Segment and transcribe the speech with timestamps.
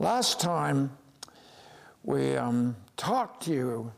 [0.00, 0.96] Last time
[2.04, 3.92] we um, talked to you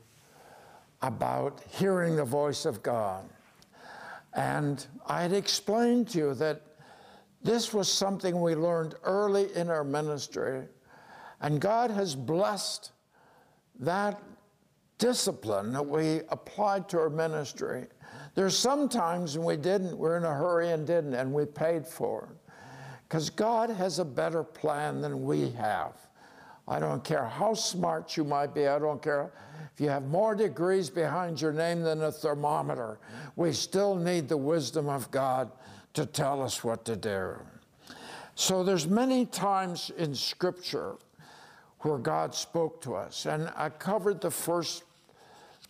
[1.00, 3.24] about hearing the voice of God.
[4.34, 6.62] And I had explained to you that
[7.44, 10.64] this was something we learned early in our ministry,
[11.40, 12.90] and God has blessed
[13.78, 14.20] that
[14.98, 17.86] discipline that we applied to our ministry.
[18.34, 21.86] There's some times when we didn't, we're in a hurry and didn't, and we paid
[21.86, 22.41] for it.
[23.12, 25.92] Because God has a better plan than we have.
[26.66, 29.30] I don't care how smart you might be, I don't care
[29.74, 32.98] if you have more degrees behind your name than a thermometer.
[33.36, 35.52] We still need the wisdom of God
[35.92, 37.34] to tell us what to do.
[38.34, 40.94] So there's many times in Scripture
[41.80, 44.84] where God spoke to us, and I covered the first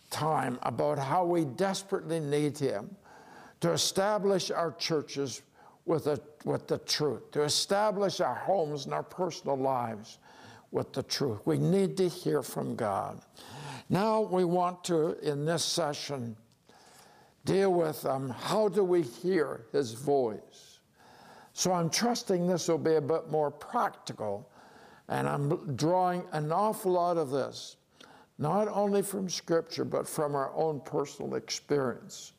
[0.09, 2.95] time about how we desperately need Him
[3.59, 5.41] to establish our churches
[5.85, 10.19] with, a, with the truth, to establish our homes and our personal lives
[10.71, 11.39] with the truth.
[11.45, 13.21] We need to hear from God.
[13.89, 16.35] Now we want to, in this session,
[17.45, 20.79] deal with um, how do we hear His voice.
[21.53, 24.49] So I'm trusting this will be a bit more practical,
[25.09, 27.75] and I'm drawing an awful lot of this
[28.37, 32.32] not only from Scripture, but from our own personal experience.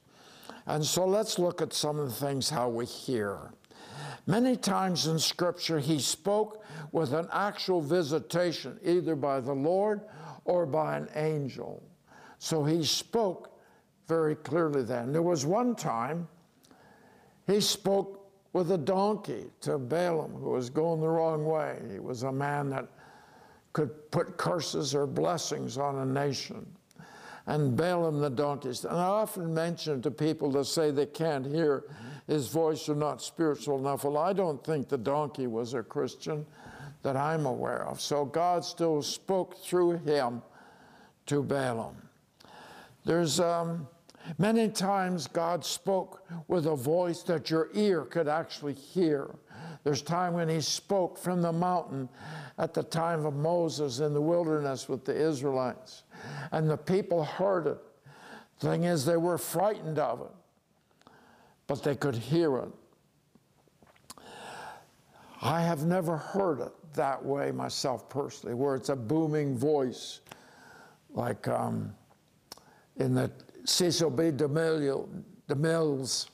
[0.67, 3.53] And so let's look at some of the things how we hear.
[4.27, 10.03] Many times in Scripture, he spoke with an actual visitation, either by the Lord
[10.47, 11.83] or by an angel.
[12.39, 13.61] So he spoke
[14.09, 15.13] very clearly then.
[15.13, 16.29] There was one time
[17.47, 21.79] he spoke with a donkey to Balaam, who was going the wrong way.
[21.91, 22.89] He was a man that
[23.73, 26.65] could put curses or blessings on a nation.
[27.47, 28.69] And Balaam the donkey.
[28.69, 31.85] And I often mention to people that say they can't hear
[32.27, 34.05] his voice or not spiritual enough.
[34.05, 36.47] Well, I don't think the donkey was a Christian
[37.03, 38.01] that I'm aware of.
[38.01, 40.43] So God still spoke through him
[41.27, 41.97] to Balaam.
[43.05, 43.87] There's um,
[44.39, 49.35] many times God spoke with a voice that your ear could actually hear.
[49.85, 52.09] There's time when he spoke from the mountain
[52.57, 56.04] at the time of Moses in the wilderness with the Israelites.
[56.53, 57.79] And the people heard it.
[58.61, 61.13] Thing is, they were frightened of it,
[61.67, 62.69] but they could hear it.
[65.43, 70.21] I have never heard it that way myself personally, where it's a booming voice,
[71.11, 71.95] like um,
[72.97, 73.31] in the
[73.65, 74.25] Cecil B.
[74.25, 75.09] DeMille,
[75.49, 76.31] DeMille's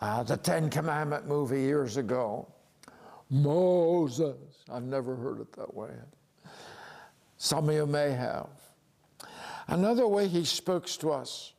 [0.00, 2.48] uh, the Ten Commandment movie years ago.
[3.30, 4.36] Moses.
[4.70, 5.90] I've never heard it that way.
[7.38, 8.48] Some of you may have.
[9.68, 11.52] Another way he speaks to us,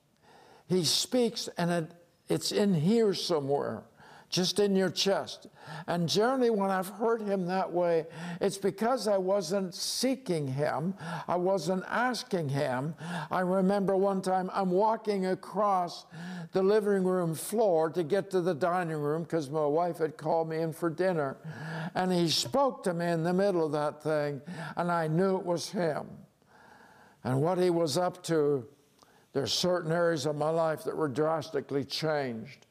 [0.67, 1.91] he speaks and it,
[2.27, 3.83] it's in here somewhere
[4.29, 5.47] just in your chest.
[5.87, 8.05] And generally, when I've heard him that way,
[8.39, 10.93] it's because I wasn't seeking him,
[11.27, 12.95] I wasn't asking him.
[13.31, 16.05] I remember one time I'm walking across
[16.51, 20.49] the living room floor to get to the dining room because my wife had called
[20.49, 21.37] me in for dinner.
[21.95, 24.41] And he spoke to me in the middle of that thing,
[24.77, 26.07] and I knew it was him.
[27.23, 28.65] And what he was up to,
[29.33, 32.65] there's certain areas of my life that were drastically changed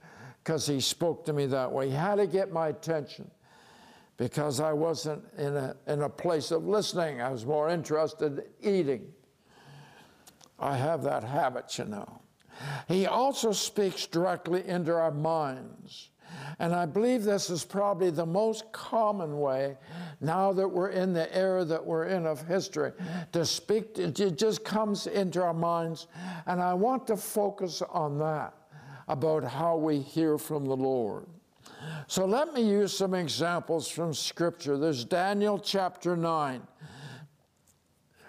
[0.49, 1.91] because he spoke to me that way.
[1.91, 3.31] He had to get my attention
[4.17, 7.21] because I wasn't in a, in a place of listening.
[7.21, 9.13] I was more interested in eating.
[10.59, 12.23] I have that habit, you know.
[12.89, 16.09] He also speaks directly into our minds.
[16.59, 19.77] And I believe this is probably the most common way
[20.23, 22.93] now that we're in the era that we're in of history
[23.33, 26.07] to speak, it just comes into our minds.
[26.47, 28.55] And I want to focus on that
[29.09, 31.27] about how we hear from the Lord.
[32.07, 34.77] So let me use some examples from Scripture.
[34.79, 36.63] There's Daniel chapter 9,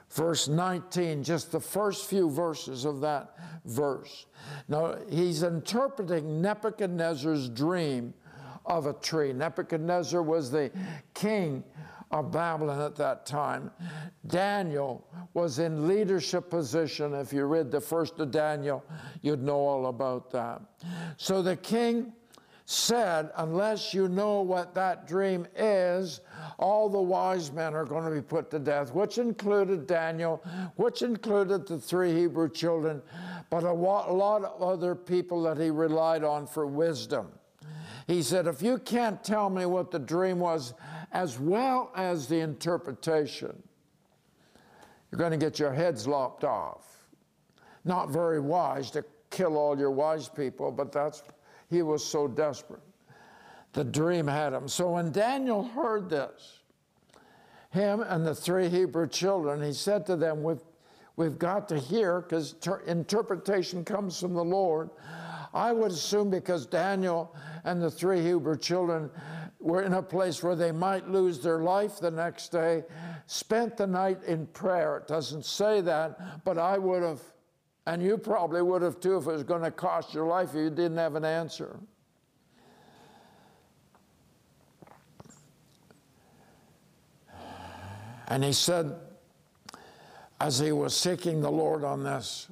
[0.10, 4.26] verse 19, just the first few verses of that verse.
[4.68, 8.14] Now, he's interpreting Nebuchadnezzar's dream
[8.66, 9.34] of a tree.
[9.34, 10.72] Nebuchadnezzar was the
[11.14, 11.64] king
[12.12, 13.72] of Babylon at that time.
[14.28, 17.14] Daniel was in leadership position.
[17.14, 18.84] If you read the first of Daniel,
[19.22, 20.62] you'd know all about that.
[21.18, 22.14] So the king
[22.66, 26.22] said, Unless you know what that dream is,
[26.58, 30.44] all the wise men are going to be put to death, which included Daniel,
[30.76, 33.02] which included the three Hebrew children,
[33.50, 37.30] but a lot of other people that he relied on for wisdom.
[38.10, 40.74] He said, If you can't tell me what the dream was,
[41.12, 43.62] as well as the interpretation,
[45.12, 46.86] you're going to get your heads lopped off.
[47.86, 51.24] Not very wise to kill all your wise people, but that's,
[51.70, 52.82] he was so desperate.
[53.74, 54.68] The dream had him.
[54.68, 56.60] So when Daniel heard this,
[57.72, 60.62] him and the three Hebrew children, he said to them, We've,
[61.16, 64.90] we've got to hear, because ter- interpretation comes from the Lord.
[65.54, 69.10] I would assume because Daniel and the three Hebrew children
[69.60, 72.84] were in a place where they might lose their life the next day,
[73.28, 74.98] spent the night in prayer.
[74.98, 77.22] It doesn't say that, but I would have,
[77.86, 80.56] and you probably would have too if it was going to cost your life if
[80.56, 81.80] you didn't have an answer.
[88.30, 88.96] And he said,
[90.40, 92.50] as he was seeking the Lord on this,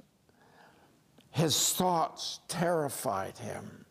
[1.30, 3.86] his thoughts terrified him.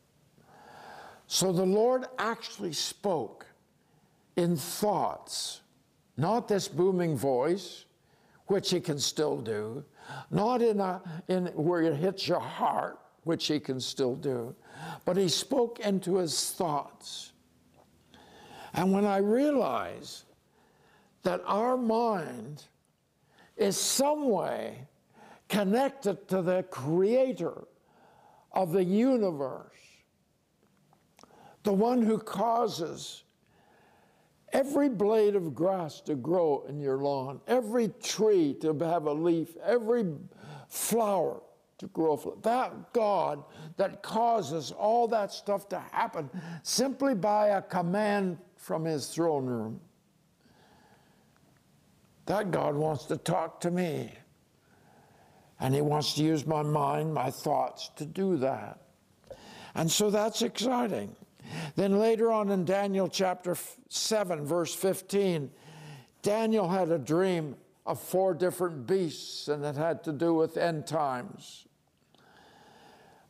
[1.27, 3.47] So the Lord actually spoke
[4.37, 5.61] in thoughts,
[6.17, 7.85] not this booming voice,
[8.47, 9.85] which he can still do,
[10.31, 14.55] not in, a, in where it hits your heart, which he can still do,
[15.05, 17.33] but he spoke into his thoughts.
[18.73, 20.25] And when I realize
[21.25, 22.63] that our mind
[23.57, 24.87] is some way
[25.49, 27.65] connected to the creator
[28.53, 29.73] of the universe,
[31.67, 33.25] the one who causes
[34.53, 39.57] every blade of grass to grow in your lawn, every tree to have a leaf,
[39.65, 40.07] every
[40.69, 41.43] flower
[41.79, 42.39] to grow.
[42.45, 43.43] That God
[43.77, 46.31] that causes all that stuff to happen
[46.63, 49.81] simply by a command from his throne room.
[52.27, 54.13] That God wants to talk to me.
[55.59, 58.79] And He wants to use my mind, my thoughts to do that.
[59.75, 61.17] And so that's exciting.
[61.75, 63.57] Then later on in Daniel chapter
[63.89, 65.51] 7, verse 15,
[66.23, 67.57] Daniel had a dream
[67.87, 71.67] of four different beasts, and it had to do with end times.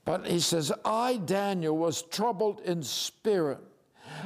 [0.04, 3.58] But he says, I, Daniel, was troubled in spirit,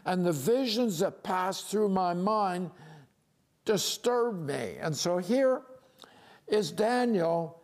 [0.05, 2.71] and the visions that passed through my mind
[3.65, 4.77] disturbed me.
[4.81, 5.63] And so here
[6.47, 7.63] is Daniel.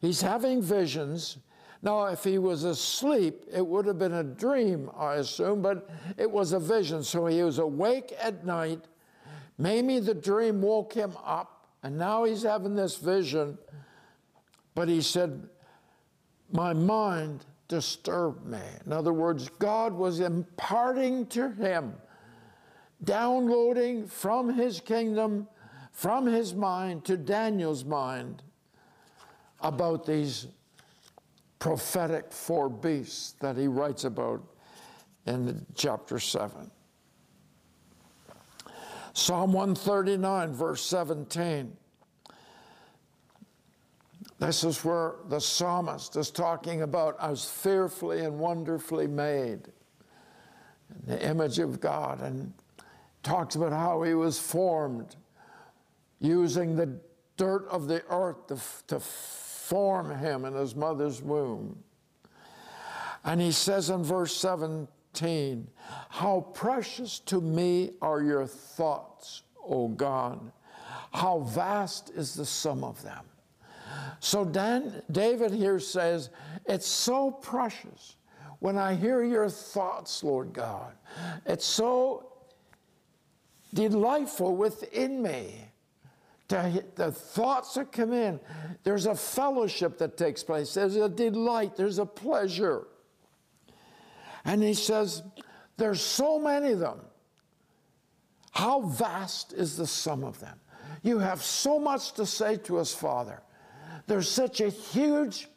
[0.00, 1.38] He's having visions.
[1.80, 6.30] Now, if he was asleep, it would have been a dream, I assume, but it
[6.30, 7.04] was a vision.
[7.04, 8.80] So he was awake at night.
[9.58, 13.58] Maybe the dream woke him up, and now he's having this vision.
[14.74, 15.48] But he said,
[16.52, 18.60] My mind disturbed me.
[18.84, 21.94] In other words, God was imparting to him
[23.04, 25.46] downloading from his kingdom,
[25.92, 28.42] from his mind to Daniel's mind
[29.60, 30.48] about these
[31.58, 34.42] prophetic four beasts that he writes about
[35.26, 36.70] in chapter 7.
[39.12, 41.76] Psalm 139, verse 17.
[44.38, 49.66] This is where the psalmist is talking about, I was fearfully and wonderfully made
[50.94, 52.20] in the image of God.
[52.20, 52.52] And
[53.22, 55.16] talks about how he was formed
[56.20, 56.98] using the
[57.36, 58.58] dirt of the earth to,
[58.88, 59.00] to
[59.68, 61.78] form him in his mother's womb.
[63.24, 65.68] And he says in verse 17,
[66.08, 70.40] How precious to me are your thoughts, O God.
[71.12, 73.24] How vast is the sum of them.
[74.20, 76.30] So Dan, David here says,
[76.66, 78.16] It's so precious
[78.60, 80.92] when I hear your thoughts, Lord God.
[81.44, 82.32] It's so
[83.74, 85.68] delightful within me.
[86.48, 88.40] To, the thoughts that come in,
[88.82, 92.86] there's a fellowship that takes place, there's a delight, there's a pleasure.
[94.44, 95.22] And he says,
[95.76, 97.00] There's so many of them.
[98.52, 100.58] How vast is the sum of them?
[101.02, 103.42] You have so much to say to us, Father.
[104.06, 105.48] There's such a huge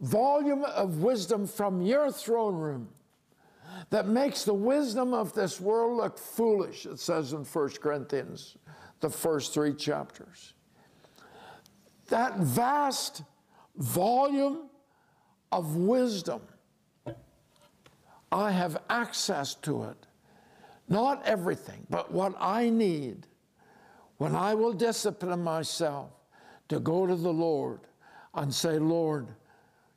[0.00, 2.88] volume of wisdom from your throne room
[3.90, 8.56] that makes the wisdom of this world look foolish, it says in 1 Corinthians,
[9.00, 10.52] the first three chapters.
[12.08, 13.22] That vast
[13.76, 14.68] volume
[15.52, 16.42] of wisdom,
[18.32, 20.06] I have access to it.
[20.88, 23.26] Not everything, but what I need
[24.18, 26.10] when I will discipline myself
[26.68, 27.80] to go to the Lord
[28.34, 29.28] and say, Lord,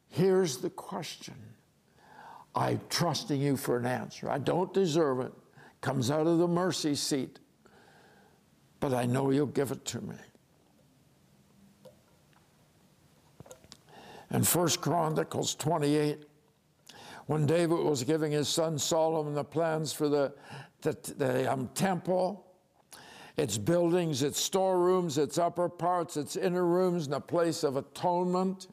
[0.07, 1.36] here's the question.
[2.55, 4.29] I'm trusting you for an answer.
[4.29, 5.33] I don't deserve it.
[5.81, 7.39] Comes out of the mercy seat.
[8.84, 10.16] But I know you'll give it to me.
[14.32, 16.25] In 1 Chronicles 28,
[17.28, 20.34] when David was giving his son Solomon the plans for the,
[20.82, 22.46] the, the um, temple,
[23.38, 28.68] its buildings, its storerooms, its upper parts, its inner rooms, and a place of atonement,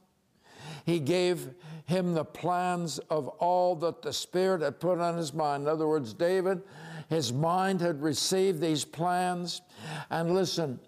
[0.86, 1.50] he gave
[1.84, 5.62] him the plans of all that the Spirit had put on his mind.
[5.62, 6.62] In other words, David,
[7.10, 9.62] His mind had received these plans.
[10.10, 10.78] And listen,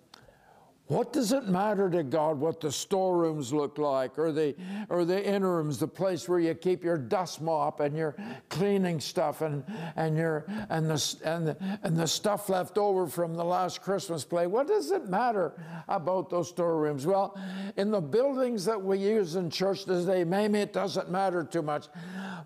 [0.87, 4.55] what does it matter to God what the storerooms look like or the,
[4.88, 8.14] or the interims, the place where you keep your dust mop and your
[8.50, 9.64] cleaning stuff and,
[9.97, 14.25] and, your, and, the, and, the, and the stuff left over from the last Christmas
[14.25, 14.47] play?
[14.47, 15.55] What does it matter
[15.88, 17.05] about those storerooms?
[17.05, 17.37] Well,
[17.76, 21.88] in the buildings that we use in church today, maybe it doesn't matter too much.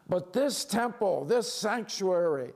[0.09, 2.53] But this temple, this sanctuary,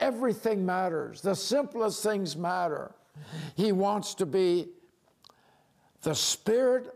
[0.00, 1.20] everything matters.
[1.20, 2.92] The simplest things matter.
[3.54, 4.68] He wants to be
[6.02, 6.94] the Spirit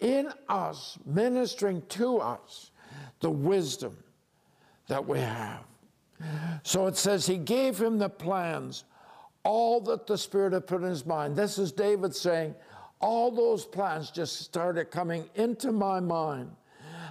[0.00, 2.70] in us, ministering to us
[3.20, 3.96] the wisdom
[4.88, 5.64] that we have.
[6.62, 8.84] So it says, He gave him the plans,
[9.44, 11.36] all that the Spirit had put in his mind.
[11.36, 12.54] This is David saying,
[13.02, 16.50] all those plans just started coming into my mind.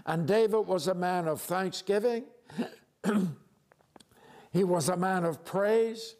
[0.05, 2.23] And David was a man of thanksgiving.
[4.51, 6.15] he was a man of praise.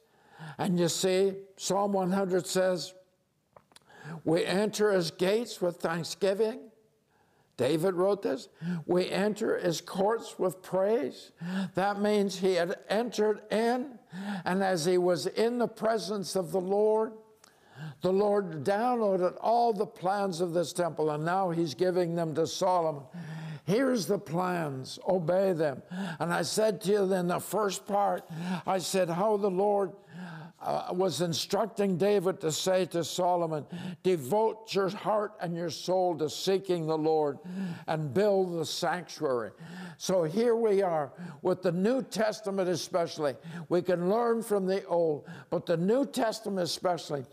[0.57, 2.93] And you see, Psalm 100 says,
[4.23, 6.59] we enter his gates with thanksgiving.
[7.57, 8.50] David wrote this.
[8.88, 11.31] We enter his courts with praise.
[11.75, 14.00] That means he had entered in,
[14.45, 17.11] and as he was in the presence of the Lord,
[18.01, 22.47] the Lord downloaded all the plans of this temple, and now he's giving them to
[22.47, 23.03] Solomon.
[23.71, 25.81] Here's the plans, obey them.
[26.19, 28.29] And I said to you in the first part,
[28.67, 29.93] I said, How the Lord
[30.61, 33.65] uh, was instructing David to say to Solomon,
[34.03, 37.39] Devote your heart and your soul to seeking the Lord
[37.87, 39.51] and build the sanctuary.
[39.98, 43.36] So here we are with the New Testament, especially.
[43.69, 47.25] We can learn from the Old, but the New Testament, especially,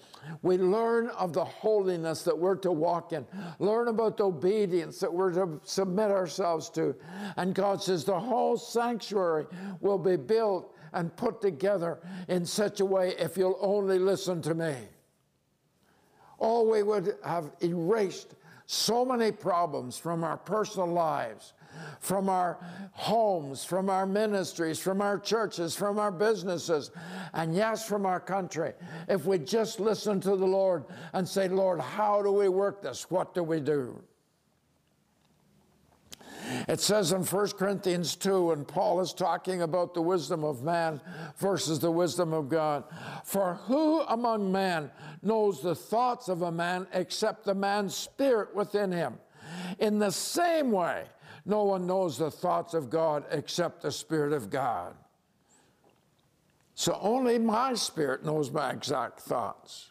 [0.43, 3.27] we learn of the holiness that we're to walk in,
[3.59, 6.95] learn about the obedience that we're to submit ourselves to.
[7.37, 9.47] And God says the whole sanctuary
[9.81, 11.99] will be built and put together
[12.29, 14.75] in such a way if you'll only listen to me.
[16.41, 18.35] Oh, we would have erased
[18.67, 21.55] so many problems from our personal lives,
[22.01, 22.59] from our
[22.93, 26.91] homes, from our ministries, from our churches, from our businesses,
[27.35, 28.73] and yes, from our country.
[29.09, 33.11] If we just listen to the Lord and say, Lord, how do we work this?
[33.11, 34.03] What do we do?
[36.67, 41.01] It says in 1 Corinthians 2, and Paul is talking about the wisdom of man
[41.37, 42.85] versus the wisdom of God.
[43.25, 44.91] For who among men
[45.23, 49.19] knows the thoughts of a man except the man's spirit within him?
[49.79, 51.05] In the same way,
[51.49, 54.95] no one knows the thoughts of God except the Spirit of God.
[56.75, 59.91] So only my spirit knows my exact thoughts.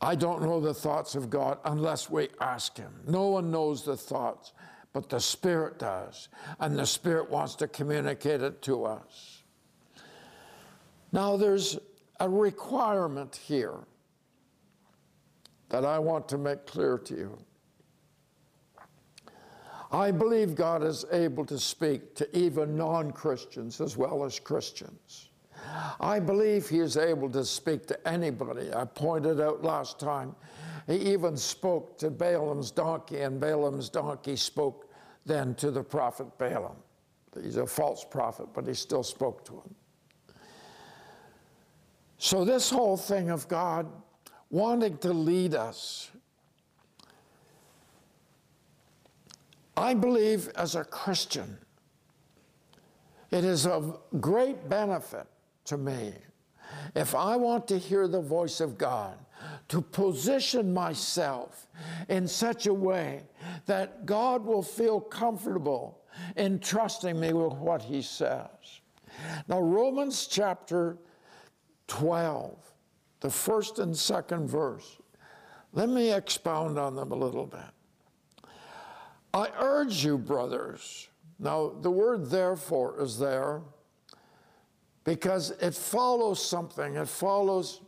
[0.00, 2.92] I don't know the thoughts of God unless we ask Him.
[3.06, 4.52] No one knows the thoughts,
[4.92, 6.28] but the Spirit does.
[6.58, 9.44] And the Spirit wants to communicate it to us.
[11.12, 11.78] Now, there's
[12.18, 13.78] a requirement here
[15.68, 17.38] that I want to make clear to you.
[19.90, 25.30] I believe God is able to speak to even non Christians as well as Christians.
[26.00, 28.72] I believe he is able to speak to anybody.
[28.72, 30.34] I pointed out last time,
[30.86, 34.90] he even spoke to Balaam's donkey, and Balaam's donkey spoke
[35.26, 36.76] then to the prophet Balaam.
[37.42, 39.74] He's a false prophet, but he still spoke to him.
[42.16, 43.86] So, this whole thing of God
[44.50, 46.10] wanting to lead us,
[49.78, 51.56] I believe as a Christian,
[53.30, 55.26] it is of great benefit
[55.66, 56.14] to me.
[56.96, 59.16] If I want to hear the voice of God,
[59.68, 61.68] to position myself
[62.08, 63.22] in such a way
[63.66, 66.00] that God will feel comfortable
[66.36, 68.48] in trusting me with what He says.
[69.46, 70.98] Now, Romans chapter
[71.86, 72.56] 12,
[73.20, 74.98] the first and second verse,
[75.72, 77.60] let me expound on them a little bit.
[79.34, 81.08] I urge you, brothers.
[81.38, 83.62] Now, the word therefore is there
[85.04, 86.96] because it follows something.
[86.96, 87.82] It follows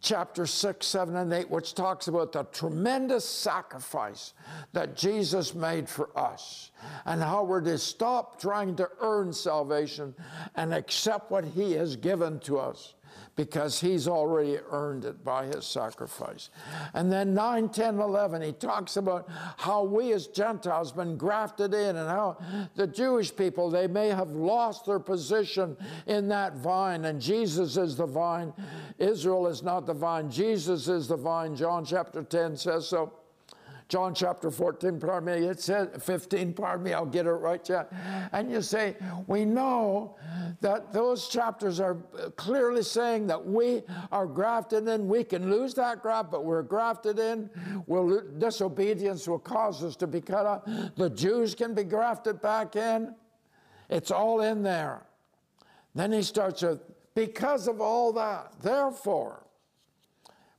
[0.00, 4.34] chapter 6, 7, and 8, which talks about the tremendous sacrifice
[4.72, 6.70] that Jesus made for us
[7.04, 10.14] and how we're to stop trying to earn salvation
[10.54, 12.94] and accept what He has given to us
[13.36, 16.50] because he's already earned it by his sacrifice.
[16.94, 21.96] And then 9, 10, 11, he talks about how we as Gentiles been grafted in
[21.96, 22.38] and how
[22.74, 27.96] the Jewish people, they may have lost their position in that vine and Jesus is
[27.96, 28.52] the vine.
[28.98, 30.30] Israel is not the vine.
[30.30, 31.54] Jesus is the vine.
[31.54, 33.12] John chapter 10 says so.
[33.88, 37.84] John chapter 14, pardon me, it says 15, pardon me, I'll get it right, yeah.
[38.32, 40.16] And you say, we know
[40.60, 41.94] that those chapters are
[42.36, 45.08] clearly saying that we are grafted in.
[45.08, 47.48] We can lose that graft, but we're grafted in.
[47.86, 50.62] Will disobedience will cause us to be cut off.
[50.96, 53.14] The Jews can be grafted back in.
[53.88, 55.06] It's all in there.
[55.94, 56.80] Then he starts with,
[57.14, 59.46] because of all that, therefore,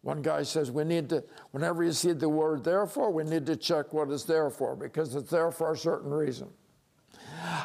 [0.01, 3.55] one guy says we need to, whenever you see the word therefore, we need to
[3.55, 6.49] check what it's there for because it's there for a certain reason.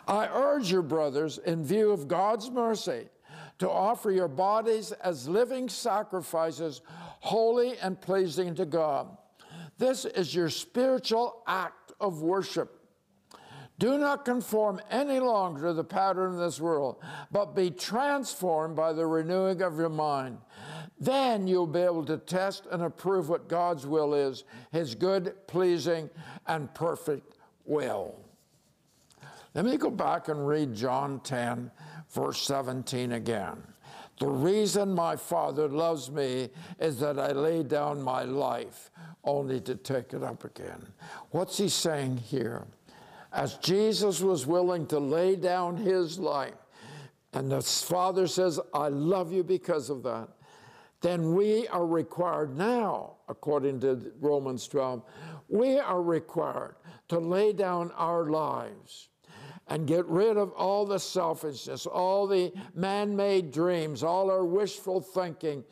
[0.06, 3.08] I urge you, brothers, in view of God's mercy,
[3.58, 6.80] to offer your bodies as living sacrifices,
[7.20, 9.16] holy and pleasing to God.
[9.78, 12.80] This is your spiritual act of worship.
[13.78, 18.92] Do not conform any longer to the pattern of this world, but be transformed by
[18.92, 20.38] the renewing of your mind.
[21.04, 26.10] Then you'll be able to test and approve what God's will is, his good, pleasing,
[26.46, 28.18] and perfect will.
[29.54, 31.70] Let me go back and read John 10,
[32.10, 33.62] verse 17 again.
[34.18, 38.90] The reason my Father loves me is that I lay down my life
[39.24, 40.86] only to take it up again.
[41.30, 42.66] What's he saying here?
[43.34, 46.54] as Jesus was willing to lay down his life,
[47.32, 50.28] and the Father says, I love you because of that,
[51.04, 55.02] then we are required now, according to Romans 12,
[55.50, 56.76] we are required
[57.08, 59.10] to lay down our lives
[59.68, 64.98] and get rid of all the selfishness, all the man made dreams, all our wishful
[64.98, 65.62] thinking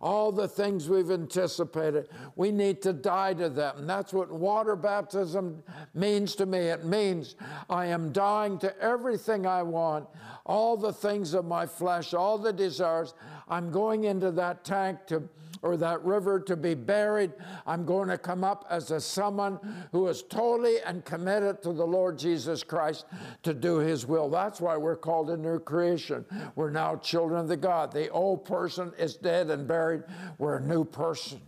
[0.00, 2.08] all the things we've anticipated.
[2.36, 3.78] We need to die to them.
[3.78, 5.62] And that's what water baptism
[5.94, 6.58] means to me.
[6.58, 7.36] It means
[7.70, 10.06] I am dying to everything I want,
[10.44, 13.14] all the things of my flesh, all the desires.
[13.48, 15.28] I'm going into that tank to
[15.62, 17.32] or that river to be buried.
[17.66, 19.58] I'm going to come up as a someone
[19.92, 23.06] who is totally and committed to the Lord Jesus Christ
[23.42, 24.28] to do his will.
[24.28, 26.24] That's why we're called a new creation.
[26.54, 27.92] We're now children of the God.
[27.92, 30.04] The old person is dead and buried.
[30.38, 31.40] We're a new person.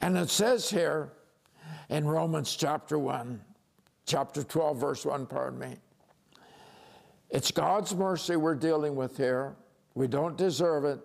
[0.00, 1.12] And it says here
[1.88, 3.40] in Romans chapter 1,
[4.06, 5.76] chapter 12, verse 1, pardon me.
[7.30, 9.56] It's God's mercy we're dealing with here.
[9.98, 11.00] We don't deserve it.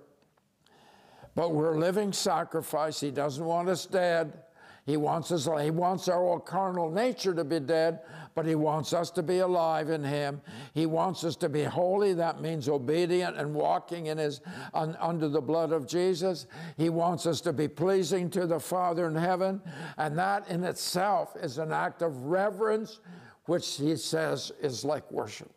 [1.34, 3.00] But we're living sacrifice.
[3.00, 4.44] He doesn't want us dead.
[4.86, 8.02] He wants us, he wants our old carnal nature to be dead,
[8.36, 10.42] but he wants us to be alive in him.
[10.76, 12.14] He wants us to be holy.
[12.14, 14.42] That means obedient and walking in his
[14.76, 16.46] un, under the blood of Jesus.
[16.78, 19.60] He wants us to be pleasing to the Father in heaven,
[19.98, 23.00] and that in itself is an act of reverence,
[23.46, 25.50] which he says is like worship.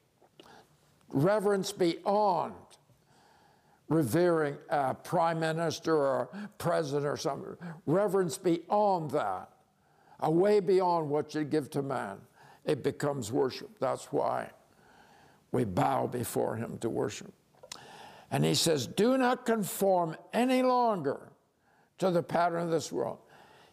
[1.08, 2.54] Reverence beyond
[3.88, 7.56] revering a prime minister or president or something.
[7.86, 9.50] Reverence beyond that,
[10.20, 12.18] a way beyond what you give to man.
[12.64, 13.78] It becomes worship.
[13.78, 14.50] That's why
[15.52, 17.32] we bow before him to worship.
[18.30, 21.32] And he says, Do not conform any longer
[21.98, 23.18] to the pattern of this world.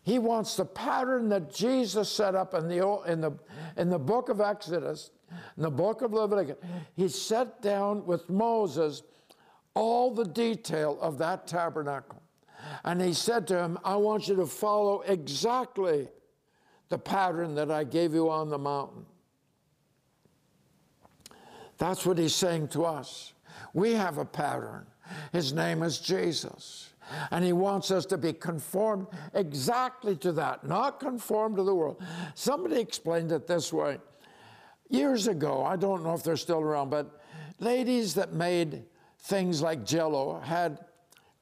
[0.03, 3.31] He wants the pattern that Jesus set up in the, in the,
[3.77, 5.11] in the book of Exodus,
[5.57, 6.57] in the book of Leviticus.
[6.95, 9.01] He sat down with Moses
[9.75, 12.21] all the detail of that tabernacle.
[12.83, 16.07] And he said to him, I want you to follow exactly
[16.89, 19.05] the pattern that I gave you on the mountain.
[21.77, 23.33] That's what he's saying to us.
[23.73, 24.85] We have a pattern.
[25.31, 26.89] His name is Jesus.
[27.31, 32.01] And he wants us to be conformed exactly to that, not conformed to the world.
[32.35, 33.97] Somebody explained it this way.
[34.89, 37.21] Years ago, I don't know if they're still around, but
[37.59, 38.83] ladies that made
[39.23, 40.79] things like jello had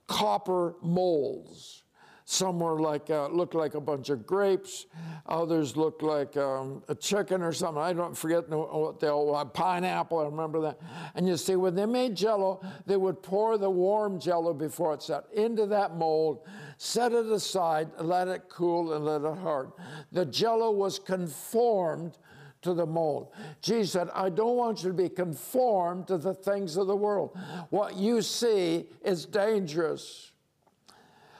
[0.07, 1.83] copper molds.
[2.25, 4.85] Some were like, uh, looked like a bunch of grapes.
[5.25, 7.81] Others looked like um, a chicken or something.
[7.81, 10.79] I don't forget what they all, uh, pineapple, I remember that.
[11.15, 15.01] And you see, when they made jello, they would pour the warm jello before it
[15.01, 19.71] set into that mold, set it aside, let it cool, and let it hard.
[20.13, 22.17] The jello was conformed
[22.61, 23.31] to the mold.
[23.61, 27.37] Jesus said, I don't want you to be conformed to the things of the world.
[27.69, 30.31] What you see is dangerous.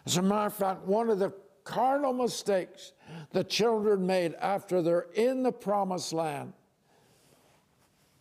[0.06, 2.94] As a matter of fact, one of the cardinal mistakes
[3.32, 6.54] the children made after they're in the promised land,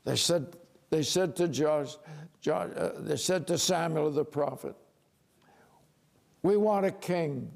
[0.04, 0.56] they said,
[0.90, 1.96] they said to Josh,
[2.40, 4.74] Josh uh, they said to Samuel the prophet,
[6.42, 7.50] we want a king.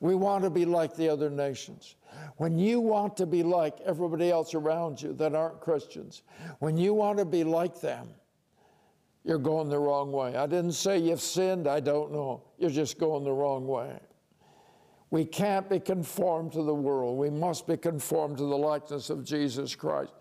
[0.00, 1.96] We want to be like the other nations.
[2.36, 6.22] When you want to be like everybody else around you that aren't Christians,
[6.60, 8.08] when you want to be like them,
[9.24, 10.36] you're going the wrong way.
[10.36, 12.44] I didn't say you've sinned, I don't know.
[12.58, 13.98] You're just going the wrong way.
[15.10, 17.16] We can't be conformed to the world.
[17.16, 20.12] We must be conformed to the likeness of Jesus Christ.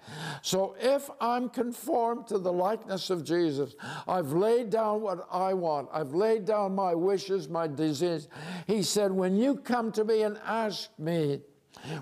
[0.42, 3.76] So if I'm conformed to the likeness of Jesus,
[4.08, 5.90] I've laid down what I want.
[5.92, 8.30] I've laid down my wishes, my disease.
[8.66, 11.42] He said, when you come to me and ask me,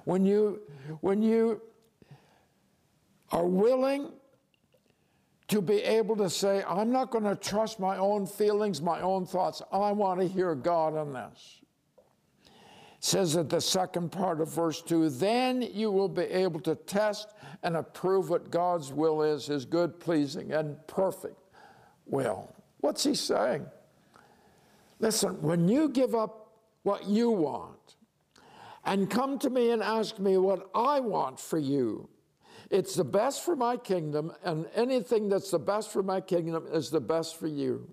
[0.04, 0.62] when you
[1.02, 1.62] when you
[3.32, 4.12] are willing
[5.48, 9.26] to be able to say, I'm not going to trust my own feelings, my own
[9.26, 9.62] thoughts.
[9.72, 11.62] I want to hear God on this
[13.06, 17.36] says at the second part of verse 2 then you will be able to test
[17.62, 21.38] and approve what God's will is, his good, pleasing, and perfect
[22.08, 22.52] will.
[22.80, 23.68] What's he saying?
[25.00, 27.96] Listen, when you give up what you want
[28.86, 32.08] and come to me and ask me what I want for you,
[32.72, 36.90] it's the best for my kingdom, and anything that's the best for my kingdom is
[36.90, 37.88] the best for you.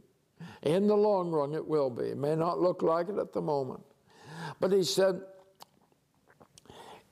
[0.62, 2.04] In the long run, it will be.
[2.04, 3.82] It may not look like it at the moment.
[4.60, 5.20] But he said,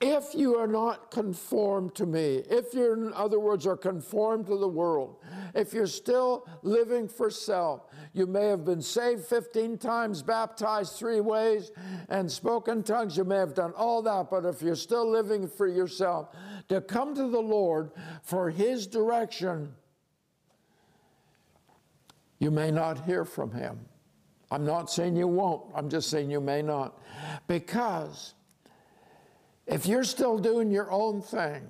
[0.01, 4.57] if you are not conformed to me, if you, in other words, are conformed to
[4.57, 5.17] the world,
[5.55, 7.83] if you're still living for self,
[8.13, 11.71] you may have been saved 15 times, baptized three ways,
[12.09, 15.67] and spoken tongues, you may have done all that, but if you're still living for
[15.67, 16.35] yourself,
[16.69, 17.91] to come to the Lord
[18.23, 19.73] for His direction,
[22.39, 23.79] you may not hear from Him.
[24.51, 26.99] I'm not saying you won't, I'm just saying you may not.
[27.47, 28.35] Because
[29.67, 31.63] if you're still doing your own thing,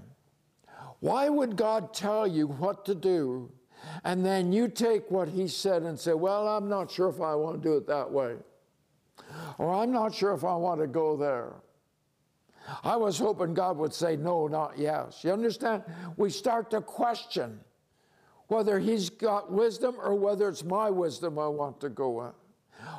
[1.01, 3.51] why would God tell you what to do
[4.05, 7.35] and then you take what He said and say, Well, I'm not sure if I
[7.35, 8.37] want to do it that way?
[9.59, 11.55] Or I'm not sure if I want to go there.
[12.85, 15.25] I was hoping God would say no, not yes.
[15.25, 15.83] You understand?
[16.17, 17.61] We start to question
[18.49, 22.35] whether He's got wisdom or whether it's my wisdom I want to go with.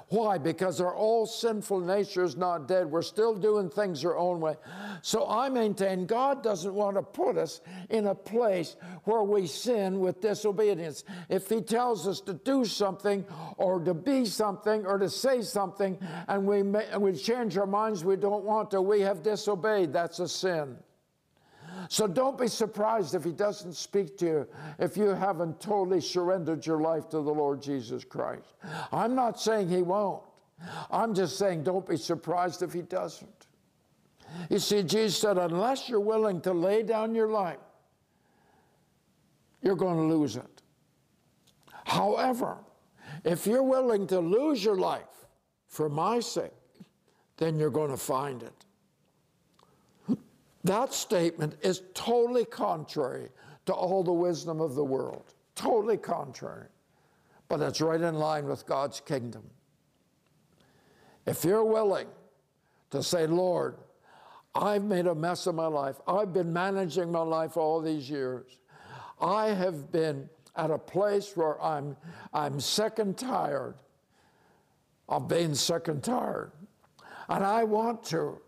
[0.10, 0.38] Why?
[0.38, 2.86] Because our old sinful nature is not dead.
[2.86, 4.56] We're still doing things our own way.
[5.01, 8.75] So I maintain God doesn't want to put us in a place
[9.06, 11.04] where we sin with disobedience.
[11.30, 13.25] If He tells us to do something
[13.58, 17.67] or to be something or to say something and we, may, and we change our
[17.67, 19.93] minds, we don't want to, we have disobeyed.
[19.93, 20.77] That's a sin.
[21.89, 24.48] So don't be surprised if he doesn't speak to you
[24.80, 28.54] if you haven't totally surrendered your life to the Lord Jesus Christ.
[28.91, 30.24] I'm not saying he won't.
[30.91, 33.48] I'm just saying don't be surprised if he doesn't.
[34.50, 37.58] You see, Jesus said, unless you're willing to lay down your life,
[39.62, 40.62] you're going to lose it.
[41.86, 42.58] However,
[43.24, 45.28] if you're willing to lose your life
[45.67, 46.52] for my sake,
[47.38, 48.65] then you're going to find it.
[50.63, 53.30] That statement is totally contrary
[53.65, 55.34] to all the wisdom of the world.
[55.56, 56.67] Totally contrary.
[57.47, 59.43] But it's right in line with God's kingdom.
[61.26, 62.08] If you're willing
[62.91, 63.76] to say, Lord,
[64.54, 68.58] I've made a mess of my life, I've been managing my life all these years,
[69.19, 71.95] I have been at a place where I'm,
[72.34, 73.76] I'm sick and tired
[75.08, 76.52] of being sick and tired.
[77.30, 78.41] And I want to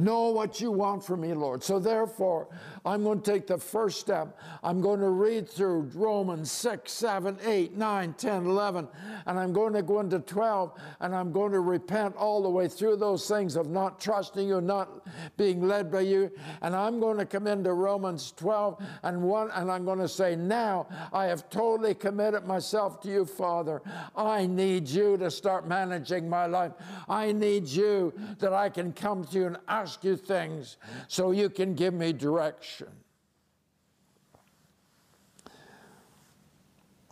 [0.00, 1.62] know what you want from me, Lord.
[1.62, 2.48] So therefore,
[2.84, 4.38] I'm going to take the first step.
[4.62, 8.88] I'm going to read through Romans 6, 7, 8, 9, 10, 11,
[9.26, 12.68] and I'm going to go into 12, and I'm going to repent all the way
[12.68, 16.30] through those things of not trusting you, not being led by you.
[16.62, 20.36] And I'm going to come into Romans 12 and 1, and I'm going to say,
[20.36, 23.82] Now I have totally committed myself to you, Father.
[24.16, 26.72] I need you to start managing my life.
[27.08, 30.76] I need you that I can come to you and ask you things
[31.08, 32.88] so you can give me direction.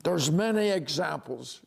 [0.05, 1.61] There's many examples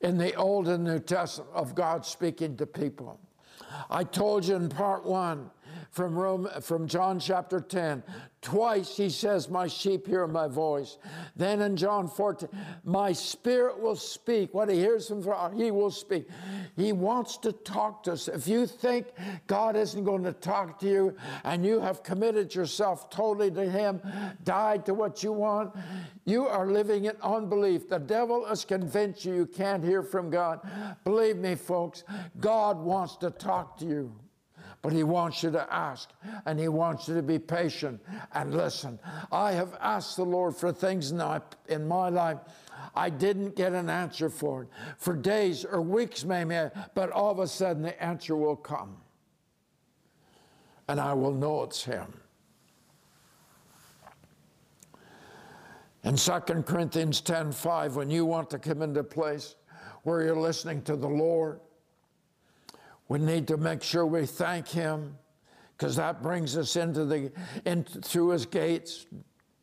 [0.00, 3.18] in the Old and New Testament of God speaking to people.
[3.88, 5.50] I told you in part one
[5.92, 8.02] from, Rome, from John chapter 10.
[8.40, 10.98] Twice he says, My sheep hear my voice.
[11.36, 12.48] Then in John 14,
[12.82, 14.52] my spirit will speak.
[14.52, 16.28] What he hears from God, he will speak.
[16.74, 18.26] He wants to talk to us.
[18.26, 19.08] If you think
[19.46, 24.00] God isn't going to talk to you and you have committed yourself totally to him,
[24.42, 25.76] died to what you want,
[26.24, 27.88] you are living in unbelief.
[27.88, 30.60] The devil has convinced you you can't hear from God.
[31.04, 32.02] Believe me, folks,
[32.40, 34.12] God wants to talk to you.
[34.82, 36.10] But he wants you to ask
[36.44, 38.00] and he wants you to be patient
[38.34, 38.98] and listen.
[39.30, 42.38] I have asked the Lord for things in my life.
[42.94, 44.68] I didn't get an answer for it
[44.98, 48.96] for days or weeks, maybe, but all of a sudden the answer will come.
[50.88, 52.12] And I will know it's him.
[56.04, 56.32] In 2
[56.66, 59.54] Corinthians 10 5, when you want to come into a place
[60.02, 61.60] where you're listening to the Lord,
[63.12, 65.18] We need to make sure we thank Him
[65.76, 67.30] because that brings us into the
[67.66, 69.04] in, through His gates.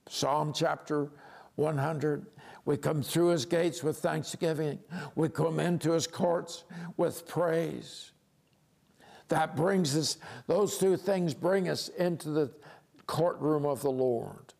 [0.07, 1.09] Psalm chapter
[1.55, 2.27] 100.
[2.65, 4.77] We come through His gates with thanksgiving.
[5.15, 8.11] We come into His courts with praise.
[9.29, 12.51] That brings us, those two things bring us into the
[13.07, 14.53] courtroom of the Lord.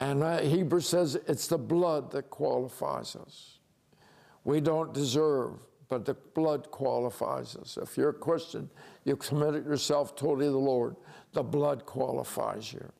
[0.00, 3.58] And uh, Hebrews says it's the blood that qualifies us.
[4.42, 7.78] We don't deserve, but the blood qualifies us.
[7.80, 8.70] If you're a Christian,
[9.04, 10.96] you committed yourself totally to the Lord,
[11.32, 12.90] the blood qualifies you.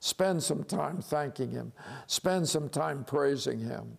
[0.00, 1.72] Spend some time thanking Him,
[2.06, 3.98] spend some time praising Him.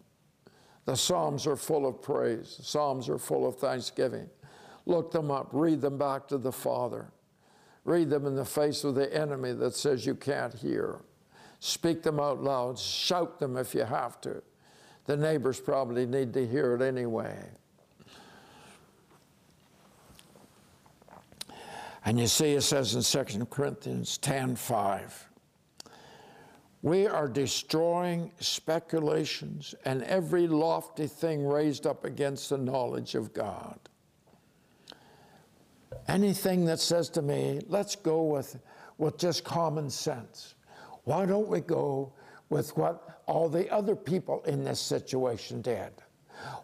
[0.86, 4.30] The Psalms are full of praise, the Psalms are full of thanksgiving.
[4.86, 7.12] Look them up, read them back to the Father.
[7.84, 11.02] Read them in the face of the enemy that says you can't hear.
[11.60, 14.42] Speak them out loud, shout them if you have to.
[15.06, 17.38] The neighbors probably need to hear it anyway.
[22.04, 25.30] And you see, it says in 2 Corinthians 10 5,
[26.82, 33.80] we are destroying speculations and every lofty thing raised up against the knowledge of God.
[36.08, 38.58] Anything that says to me, let's go with,
[38.98, 40.56] with just common sense.
[41.04, 42.14] Why don't we go
[42.50, 45.92] with what all the other people in this situation did?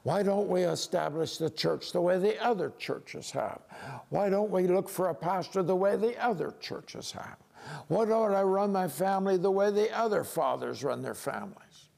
[0.04, 3.62] Why don't we establish the church the way the other churches have?
[4.10, 7.38] Why don't we look for a pastor the way the other churches have?
[7.88, 11.90] Why don't I run my family the way the other fathers run their families?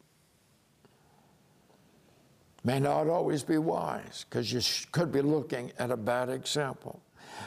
[2.63, 4.61] May not always be wise because you
[4.91, 7.01] could be looking at a bad example.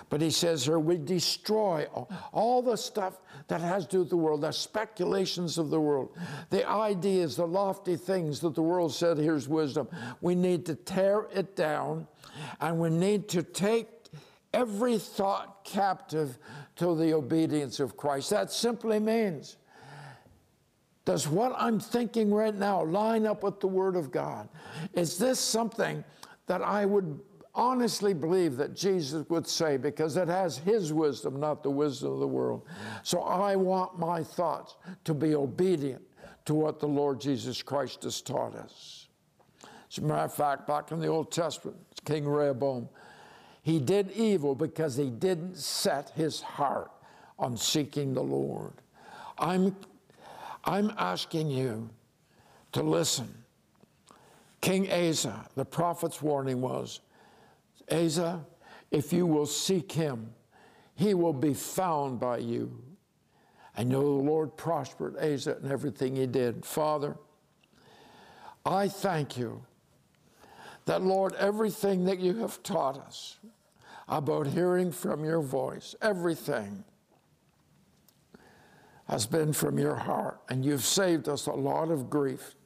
[0.08, 1.86] But he says here, we destroy
[2.32, 6.16] all, the stuff that has to do with the world, the speculations of the world,
[6.50, 9.88] the ideas, the lofty things that the world said, here's wisdom.
[10.20, 12.06] We need to tear it down
[12.60, 13.88] and we need to take
[14.52, 16.38] every thought captive
[16.76, 18.30] to the obedience of Christ.
[18.30, 19.56] That simply means
[21.04, 24.48] does what I'm thinking right now line up with the Word of God?
[24.92, 26.04] Is this something
[26.46, 27.18] that I would
[27.54, 32.20] honestly believe that Jesus would say because it has his wisdom, not the wisdom of
[32.20, 32.62] the world.
[33.02, 36.02] So I want my thoughts to be obedient
[36.46, 39.08] to what the Lord Jesus Christ has taught us.
[39.90, 42.88] As a matter of fact, back in the Old Testament, King Rehoboam,
[43.62, 46.90] he did evil because he didn't set his heart
[47.38, 48.72] on seeking the Lord.
[49.38, 49.76] I'm,
[50.64, 51.90] I'm asking you
[52.72, 53.28] to listen.
[54.60, 57.00] King Asa, the prophet's warning was,
[57.92, 58.44] Asa,
[58.90, 60.32] if you will seek him,
[60.94, 62.82] he will be found by you.
[63.76, 66.64] I know the Lord prospered Asa in everything he did.
[66.64, 67.16] Father,
[68.64, 69.64] I thank you
[70.84, 73.38] that, Lord, everything that you have taught us
[74.08, 76.84] about hearing from your voice, everything
[79.08, 80.40] has been from your heart.
[80.48, 82.56] And you've saved us a lot of grief,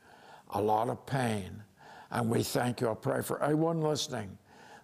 [0.50, 1.62] a lot of pain.
[2.10, 2.90] And we thank you.
[2.90, 4.38] I pray for everyone listening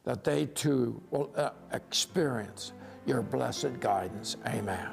[0.05, 2.73] that they too will uh, experience
[3.07, 4.37] your blessed guidance.
[4.47, 4.89] Amen.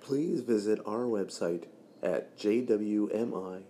[0.00, 1.64] Please visit our website
[2.00, 3.66] at jwmi.ca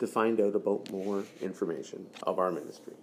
[0.00, 2.94] to find out about more information of our ministry.